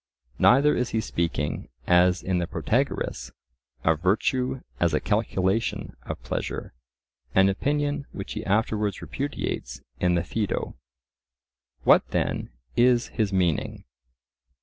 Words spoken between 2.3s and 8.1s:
the Protagoras, of virtue as a calculation of pleasure, an opinion